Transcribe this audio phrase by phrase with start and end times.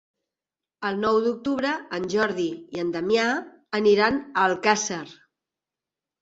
[0.87, 2.45] El nou d'octubre en Jordi
[2.77, 3.27] i en Damià
[3.81, 5.01] aniran a Alcàsser.